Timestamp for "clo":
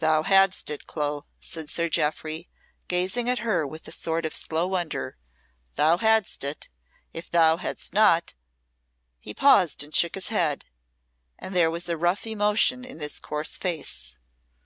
0.86-1.24